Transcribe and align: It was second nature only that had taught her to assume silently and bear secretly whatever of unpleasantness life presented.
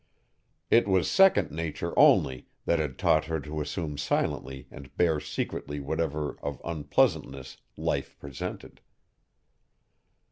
It 0.71 0.87
was 0.87 1.07
second 1.07 1.51
nature 1.51 1.93
only 1.95 2.47
that 2.65 2.79
had 2.79 2.97
taught 2.97 3.25
her 3.25 3.39
to 3.41 3.61
assume 3.61 3.99
silently 3.99 4.65
and 4.71 4.97
bear 4.97 5.19
secretly 5.19 5.79
whatever 5.79 6.39
of 6.41 6.59
unpleasantness 6.65 7.57
life 7.77 8.17
presented. 8.19 8.81